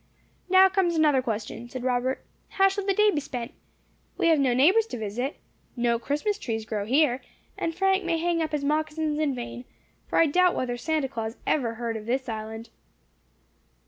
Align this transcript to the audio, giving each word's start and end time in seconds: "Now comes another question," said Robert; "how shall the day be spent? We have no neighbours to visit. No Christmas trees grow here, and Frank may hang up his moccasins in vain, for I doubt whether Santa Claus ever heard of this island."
"Now 0.49 0.67
comes 0.67 0.95
another 0.95 1.21
question," 1.21 1.69
said 1.69 1.83
Robert; 1.83 2.25
"how 2.49 2.69
shall 2.69 2.83
the 2.87 2.93
day 2.95 3.11
be 3.11 3.19
spent? 3.21 3.51
We 4.17 4.29
have 4.29 4.39
no 4.39 4.51
neighbours 4.55 4.87
to 4.87 4.97
visit. 4.97 5.37
No 5.75 5.99
Christmas 5.99 6.39
trees 6.39 6.65
grow 6.65 6.85
here, 6.87 7.21
and 7.55 7.75
Frank 7.75 8.03
may 8.03 8.17
hang 8.17 8.41
up 8.41 8.51
his 8.51 8.63
moccasins 8.63 9.19
in 9.19 9.35
vain, 9.35 9.63
for 10.07 10.17
I 10.17 10.25
doubt 10.25 10.55
whether 10.55 10.75
Santa 10.75 11.07
Claus 11.07 11.37
ever 11.45 11.75
heard 11.75 11.97
of 11.97 12.07
this 12.07 12.27
island." 12.27 12.71